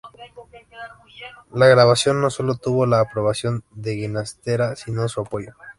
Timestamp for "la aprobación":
2.87-3.63